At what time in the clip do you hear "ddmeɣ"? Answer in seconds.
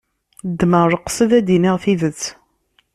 0.51-0.83